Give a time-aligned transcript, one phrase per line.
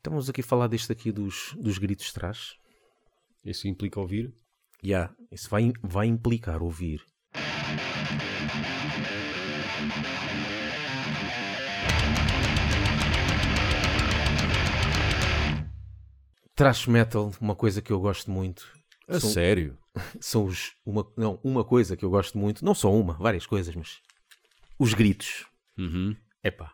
[0.00, 2.54] Estamos aqui a falar deste aqui dos, dos gritos de trás.
[3.44, 4.32] Isso implica ouvir?
[4.82, 7.04] Já, yeah, isso vai, vai implicar ouvir.
[16.54, 18.72] Thrash metal, uma coisa que eu gosto muito.
[19.06, 19.76] A são, sério?
[20.18, 20.72] São os.
[20.82, 24.00] Uma, não, uma coisa que eu gosto muito, não só uma, várias coisas, mas.
[24.78, 25.44] Os gritos.
[25.76, 26.16] Uhum.
[26.42, 26.72] Epá.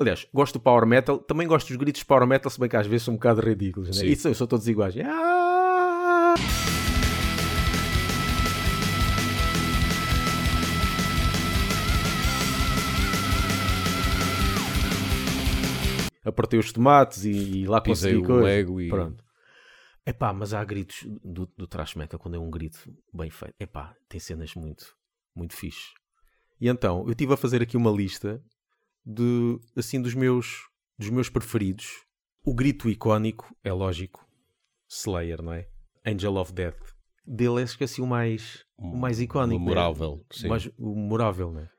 [0.00, 2.86] Aliás, gosto do power metal, também gosto dos gritos power metal, se bem que às
[2.86, 4.06] vezes são um bocado ridículos, né?
[4.06, 4.94] Isso são todos iguais.
[4.98, 6.34] Ah!
[16.24, 18.40] Apertei os tomates e, e lá Pisei consegui o.
[18.40, 18.88] Lego e...
[18.88, 19.24] Pronto.
[20.06, 22.78] Epá, mas há gritos do, do thrash metal quando é um grito
[23.12, 23.54] bem feito.
[23.58, 24.94] Epá, tem cenas muito,
[25.34, 25.88] muito fixe.
[26.60, 28.40] E então, eu estive a fazer aqui uma lista
[29.08, 32.04] de, assim, dos meus, dos meus preferidos.
[32.44, 34.28] O grito icónico, é lógico,
[34.86, 35.66] Slayer, não é?
[36.06, 36.94] Angel of Death.
[37.26, 39.56] Dele é esqueci o mais, o mais icónico.
[39.56, 40.22] O memorável, né?
[40.30, 40.46] sim.
[40.46, 41.77] O, mais, o memorável, não é?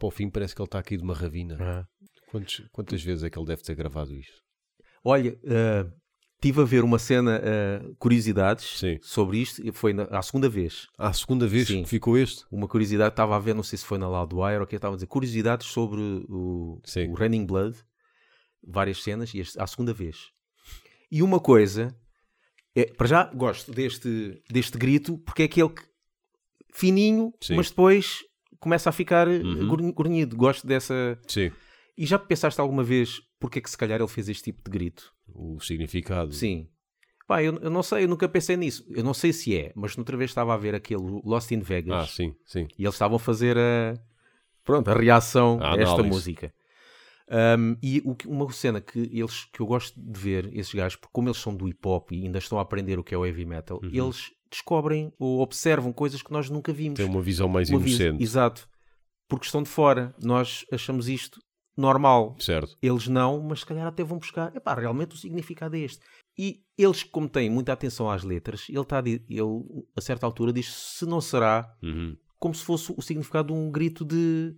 [0.00, 1.56] Para o fim parece que ele está aqui de uma ravina.
[1.60, 1.84] Uhum.
[2.30, 4.40] Quantos, quantas vezes é que ele deve ter gravado isto?
[5.04, 5.92] Olha, uh,
[6.40, 8.98] tive a ver uma cena, uh, curiosidades Sim.
[9.02, 10.86] sobre isto, e foi na, à segunda vez.
[10.98, 11.82] À segunda vez Sim.
[11.82, 12.44] que ficou este?
[12.50, 14.96] Uma curiosidade, estava a ver, não sei se foi na Loudwire ou que estava a
[14.96, 17.76] dizer, curiosidades sobre o, o Raining Blood,
[18.66, 20.30] várias cenas, e este, à segunda vez.
[21.12, 21.94] E uma coisa,
[22.74, 25.82] é, para já gosto deste, deste grito, porque é aquele que,
[26.72, 27.56] fininho, Sim.
[27.56, 28.20] mas depois
[28.60, 29.92] começa a ficar Uhum.
[29.92, 30.36] grunhido.
[30.36, 31.18] Gosto dessa.
[31.26, 31.50] Sim.
[31.98, 34.70] E já pensaste alguma vez porque é que se calhar ele fez este tipo de
[34.70, 35.12] grito?
[35.34, 36.32] O significado.
[36.32, 36.68] Sim.
[37.26, 38.84] Pá, eu, eu não sei, eu nunca pensei nisso.
[38.90, 41.94] Eu não sei se é, mas noutra vez estava a ver aquele Lost in Vegas
[41.94, 42.66] Ah, sim, sim.
[42.78, 43.94] e eles estavam a fazer a,
[44.64, 46.52] pronto, a reação A a, esta música.
[47.30, 51.12] Um, e o uma cena que, eles, que eu gosto de ver, esses gajos, porque
[51.12, 53.24] como eles são do hip hop e ainda estão a aprender o que é o
[53.24, 53.90] heavy metal, Uhum.
[53.92, 56.96] eles descobrem ou observam coisas que nós nunca vimos.
[56.98, 58.22] Tem uma visão mais Uma vis- inocente.
[58.22, 58.68] Exato.
[59.28, 60.12] Porque estão de fora.
[60.20, 61.38] Nós achamos isto
[61.76, 62.34] normal.
[62.40, 62.76] Certo.
[62.82, 64.54] Eles não, mas se calhar até vão buscar.
[64.56, 66.00] Epá, realmente o significado é este.
[66.36, 70.68] E eles, como têm muita atenção às letras, ele, di- ele a certa altura diz
[70.74, 72.16] se não será Uhum.
[72.40, 74.56] como se fosse o significado de um grito de,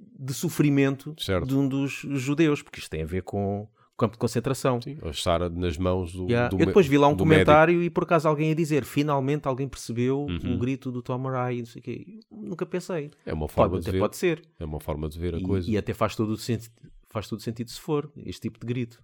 [0.00, 1.46] de sofrimento Certo.
[1.46, 4.80] de um dos judeus, porque isto tem a ver com o campo de concentração.
[4.80, 4.96] Sim.
[5.02, 6.26] Ou estar nas mãos do.
[6.26, 6.48] Yeah.
[6.48, 9.66] do Eu depois vi lá um comentário e por acaso alguém a dizer finalmente alguém
[9.68, 10.54] percebeu Uhum.
[10.54, 12.04] o grito do Tom Murray, não sei o quê.
[12.30, 13.02] Eu Nunca pensei.
[13.02, 13.16] médico.
[13.26, 13.98] É uma forma Pode, de ver.
[13.98, 14.42] pode ser.
[14.58, 15.70] É uma forma de ver a E, coisa.
[15.70, 16.70] e até faz todo, o senti-
[17.08, 19.02] faz todo sentido se for este tipo de grito.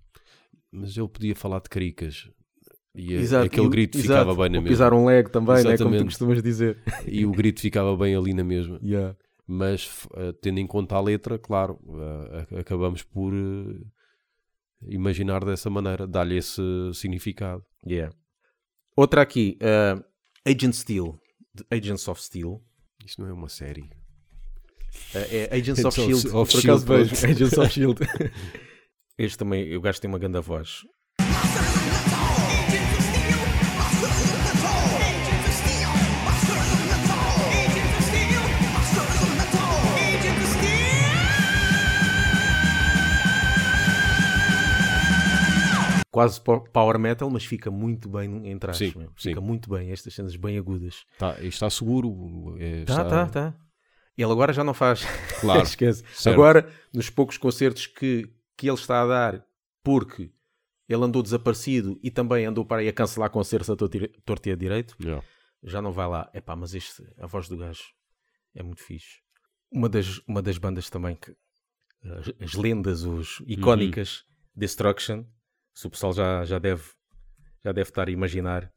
[0.71, 2.29] Mas ele podia falar de caricas.
[2.97, 3.47] E Exato.
[3.47, 4.21] aquele E grito exato.
[4.21, 4.69] ficava bem na mesma.
[4.69, 5.77] pisar um leg também, né?
[5.77, 6.79] como tu costumas dizer.
[7.07, 8.79] E o grito ficava bem ali na mesma.
[8.81, 9.17] Yeah.
[9.47, 11.79] Mas eh, tendo em conta a letra, claro,
[12.55, 13.85] a- acabamos por eh,
[14.89, 16.63] imaginar dessa maneira, dar-lhe esse
[16.95, 17.63] significado.
[17.87, 18.15] Yeah.
[18.97, 20.03] Outra aqui, uh,
[20.49, 21.19] Agent Steel,
[21.71, 22.63] Agents of Steel.
[23.05, 23.83] Isto não é uma série.
[23.83, 26.37] Uh, é Agents of Agents Shield.
[26.37, 27.27] of Por Shield, acaso vejo.
[27.27, 28.01] Agents of Shield.
[29.19, 30.81] este também, o gajo tem uma grande voz.
[46.15, 48.77] Quase po- power metal, mas fica muito bem em trás.
[48.79, 49.09] Sim, meu.
[49.17, 49.31] sim.
[49.31, 51.05] Fica muito bem, estas cenas bem agudas.
[51.19, 52.57] Tá, está seguro.
[52.61, 53.59] é, Tá, está- tá, tá.
[54.17, 55.03] Ele agora já não faz.
[55.41, 55.63] Claro.
[55.67, 56.05] Esquece.
[56.15, 56.33] Certo.
[56.35, 59.45] Agora, nos poucos concertos que, que ele está a dar,
[59.83, 60.31] porque
[60.89, 63.75] ele andou desaparecido e também andou para aí a cancelar concertos a
[64.47, 65.27] e a direito, Yeah.
[65.65, 66.31] já não vai lá.
[66.33, 67.83] Epá, mas este, a voz do gajo
[68.55, 69.19] é muito fixe.
[69.73, 71.35] Uma das, uma das bandas também que
[72.05, 74.23] as, as lendas, os icónicas,
[74.55, 75.25] Destruction,
[75.75, 76.83] se o pessoal já, já, deve,
[77.65, 78.73] já deve estar a imaginar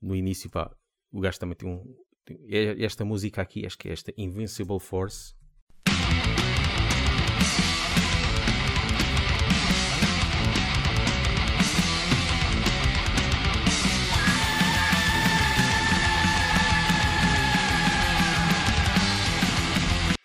[0.00, 0.74] no início, pá,
[1.12, 1.84] o gajo também tem um.
[2.24, 5.34] tem- é- Esta música aqui, acho que é esta Invincible Force.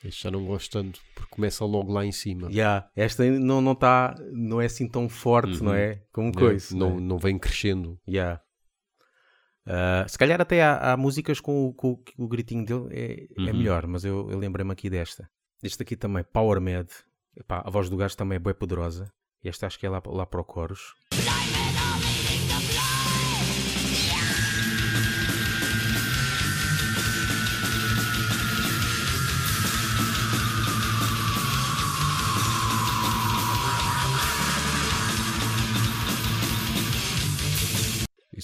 [0.04, 2.48] Já não gosto tanto, começa logo lá em cima.
[2.52, 5.66] Yeah, esta não, não, tá, não é assim tão forte, Uhum.
[5.66, 6.04] não é?
[6.14, 6.34] Como Né?
[6.34, 6.76] coisa.
[6.78, 7.02] não, né?
[7.02, 8.00] não vem crescendo.
[8.08, 8.40] Yeah.
[9.66, 13.52] Ah, se calhar até há, há músicas com, o- com o- gritinho dele é, é
[13.52, 13.58] Uhum.
[13.58, 15.30] melhor, mas eu, eu lembrei-me aqui desta.
[15.64, 16.90] Este aqui também, Power Mad.
[17.38, 19.12] Epá, a voz do gajo também é bem poderosa.
[19.44, 20.94] E esta acho que é lá, lá para o Coros.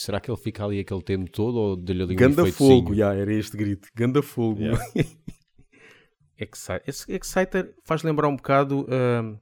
[0.08, 2.70] Será que ele fica ali aquele tempo todo ou deu-lhe ali um Ganda efeitozinho?
[2.82, 3.90] fogo, já, era este grito.
[3.94, 4.62] Ganda fogo.
[4.62, 4.82] Yeah.
[6.40, 8.88] Excite- Esse Exciter faz lembrar um bocado.
[8.90, 9.38] ah,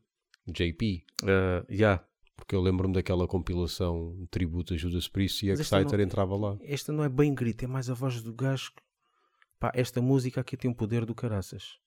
[0.48, 1.06] JP.
[1.24, 2.04] ah, já,
[2.36, 6.36] Porque eu lembro-me daquela compilação de tributo a Judas Priest e Mas Exciter não- entrava
[6.36, 6.58] lá.
[6.64, 8.72] esta não é bem grito, é mais a voz do gajo.
[8.76, 8.82] que-
[9.60, 11.78] Pá, esta música aqui tem um poder do caraças.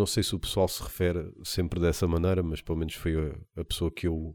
[0.00, 3.14] Não sei se o pessoal se refere sempre dessa maneira, mas pelo menos foi
[3.56, 4.34] a, a pessoa que eu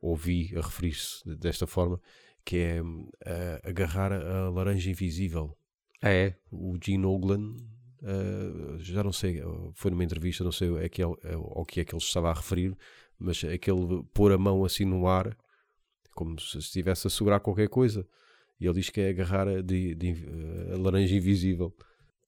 [0.00, 2.00] ouvi a referir-se desta forma,
[2.44, 5.56] que é hum, a- agarrar a laranja invisível.
[6.02, 6.36] Ah, é?
[6.50, 7.54] O Gene Oglan,
[8.02, 11.64] eh, já não sei, eh, foi numa entrevista, não sei é que ele- é- ao
[11.64, 12.76] que é que ele estava a referir,
[13.20, 15.36] mas aquele pôr a mão assim no ar,
[16.10, 18.04] como se estivesse a segurar qualquer coisa.
[18.58, 21.72] E ele diz que é agarrar a, de- de- eh, a laranja invisível.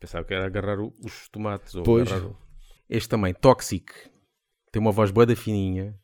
[0.01, 1.75] Pensava que era agarrar o- os tomates.
[1.75, 2.11] Ou Pois.
[2.11, 2.37] agarrar o-
[2.89, 3.93] Este também, Toxic.
[4.73, 5.99] Tem uma voz boa da fininha.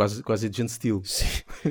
[0.00, 1.02] Quase, quase Agent Steel.
[1.04, 1.26] Sim.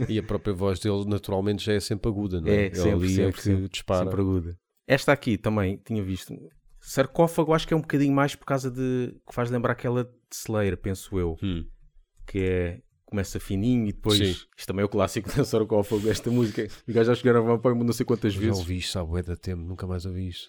[0.08, 2.52] e a própria voz dele naturalmente já é sempre aguda, não é?
[2.56, 4.06] É, Ele sempre, ali é sempre, que sempre, dispara.
[4.06, 4.58] sempre aguda.
[4.88, 6.34] Esta aqui também tinha visto.
[6.80, 9.16] Sarcófago acho que é um bocadinho mais por causa de.
[9.28, 11.38] que faz lembrar aquela de Slayer, penso eu.
[11.42, 11.66] Hum.
[12.28, 12.81] Que é.
[13.06, 14.18] começa fininho e depois.
[14.18, 14.46] Sim.
[14.56, 16.68] Isto também é o clássico da Sarcófago, esta música.
[16.88, 18.60] Os gajos já chegaram a para não sei quantas Já vezes.
[18.60, 20.48] ouvi isto há bué da tempo, nunca mais ouvi isto.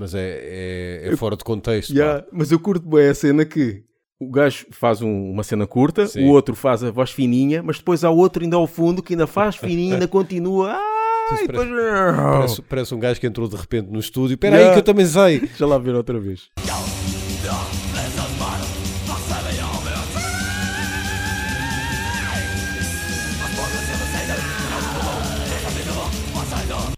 [0.00, 1.90] Mas é, é, é fora de contexto.
[1.92, 3.82] Yeah, mas eu curto bem a cena que
[4.18, 6.24] o gajo faz um- uma cena curta, Sim.
[6.24, 9.26] o outro faz a voz fininha, mas depois há outro ainda ao fundo que ainda
[9.26, 10.74] faz fininho, ainda continua.
[11.32, 11.68] Ah, e depois...
[11.68, 14.34] Parece, parece um gajo que entrou de repente no estúdio.
[14.34, 14.70] Espera Yeah.
[14.70, 15.38] aí que eu também sei.
[15.38, 16.48] Deixa lá ver outra vez.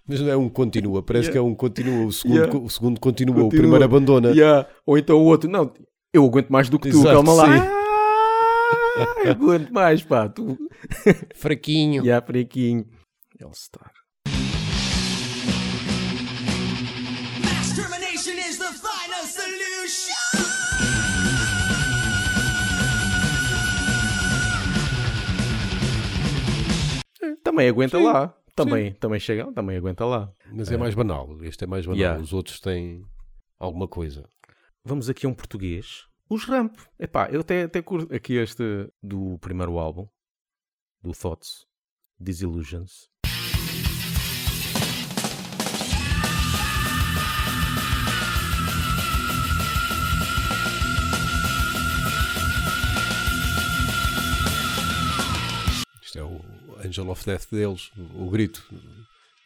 [0.07, 1.33] Mas não é um continua, parece Yeah.
[1.33, 2.07] que é um continua.
[2.07, 2.59] O segundo, Yeah.
[2.59, 3.61] o segundo continua, o Continua.
[3.63, 4.31] primeiro abandona.
[4.31, 4.69] Yeah.
[4.85, 5.73] Ou então o outro, não,
[6.13, 7.47] eu aguento mais do que tu, Exato, calma lá.
[8.97, 10.59] Ah, eu aguento mais, pá, tu.
[11.37, 12.05] Fraquinho.
[12.05, 12.85] Yeah, fraquinho.
[13.43, 13.91] All-Star.
[17.45, 20.13] Mass termination is the final solution.
[27.43, 28.35] Também aguenta Sim, lá.
[28.55, 30.33] Também, também chega, também aguenta lá.
[30.53, 31.43] Mas é mais banal.
[31.43, 31.99] Este é mais banal.
[31.99, 32.23] Yeah.
[32.23, 33.03] Os outros têm
[33.59, 34.29] alguma coisa.
[34.85, 36.07] Vamos aqui a um português.
[36.29, 36.77] Os Ramp.
[36.99, 38.63] Epá, eu até, até curto aqui este
[39.03, 40.07] do primeiro álbum,
[41.03, 41.67] do Thoughts,
[42.19, 43.12] Disillusions.
[56.85, 58.63] Angel of Death deles, o, o grito.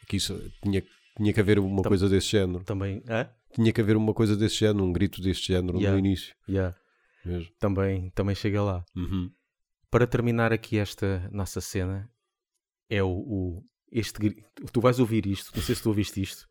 [0.03, 0.83] Aqui isso, tinha,
[1.17, 2.63] tinha que haver uma Tam- coisa desse género.
[2.63, 3.29] Também, hã?
[3.53, 5.93] Tinha que haver uma coisa desse género, um grito deste género Yeah.
[5.93, 6.33] no início.
[6.49, 6.75] Yeah,
[7.25, 7.49] Mesmo.
[7.59, 8.83] também, também chega lá.
[8.95, 9.31] Uhum.
[9.89, 12.09] Para terminar aqui esta nossa cena,
[12.89, 14.19] é o, o- este
[14.71, 16.45] Tu vais ouvir isto, não sei se tu ouviste isto.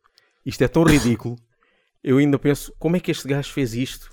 [0.45, 1.37] Isto é tão ridículo.
[2.03, 4.09] Eu ainda penso, como é que este gajo fez isto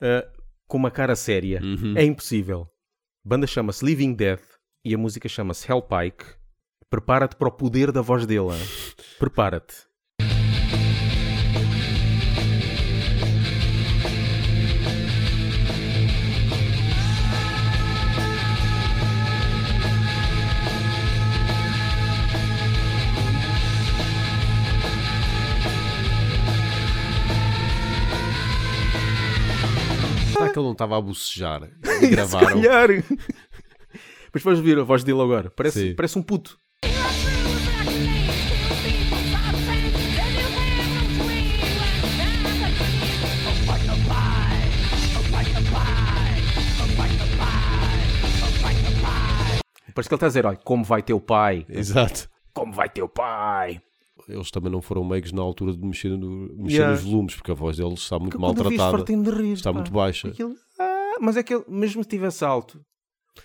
[0.00, 0.26] ah,
[0.66, 1.60] com uma cara séria?
[1.62, 1.96] Uhum.
[1.96, 2.68] É impossível.
[3.24, 4.42] A banda chama-se Living Death
[4.84, 6.24] e a música chama-se Hellpike.
[6.88, 8.58] Prepara-te para o poder da voz dele.
[9.18, 9.88] Prepara-te.
[30.32, 31.70] Será que ele não estava a bocejar
[32.00, 32.60] e gravaram?
[34.32, 35.50] Mas vais ouvir a voz dele agora.
[35.50, 35.94] Parece, Sim.
[35.94, 36.58] parece um puto.
[49.94, 51.66] Parece que ele está a dizer: olha, como vai teu pai?
[51.68, 52.28] Exato.
[52.54, 53.80] como vai teu pai?
[54.28, 56.92] Eles também não foram meigos na altura de mexer, no- mexer Yeah.
[56.94, 58.96] nos volumes, porque a voz deles está muito maltratada,
[59.30, 59.78] rir, está pá.
[59.78, 60.28] muito baixa.
[60.28, 62.80] Aquilo- ah, mas é que ele, mesmo se tivesse alto,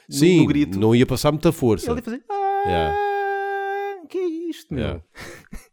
[0.10, 1.90] Sim, no grito, não ia passar muita força.
[1.90, 4.74] ele ia fazer ah, que é isto?
[4.76, 5.02] Yeah.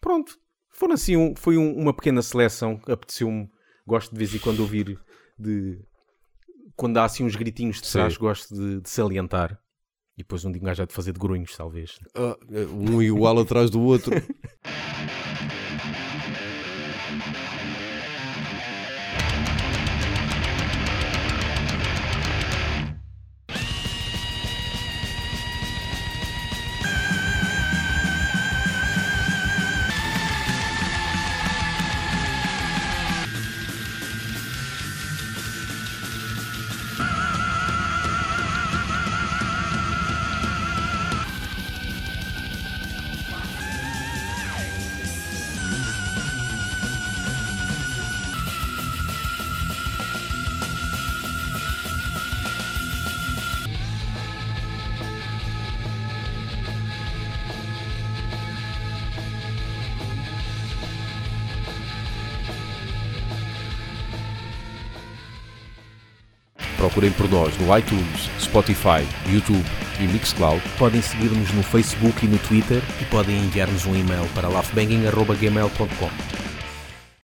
[0.00, 0.38] Pronto,
[0.70, 3.48] foram assim, um- foi um- uma pequena seleção, apeteceu-me,
[3.86, 4.98] gosto de vez em quando ouvir
[5.38, 5.78] de
[6.76, 7.92] quando há assim uns gritinhos de Sim.
[7.94, 9.58] trás, gosto de, de salientar.
[10.16, 11.98] E depois um dia um gajo há de fazer de grunhos, talvez.
[12.14, 12.36] Ah,
[12.72, 14.12] um igual atrás do outro.
[66.84, 69.64] Procurem por nós no iTunes, Spotify, YouTube
[69.98, 70.60] e Mixcloud.
[70.78, 76.43] Podem seguir-nos no Facebook e no Twitter e podem enviar-nos um e-mail para laughbanging.gmail.com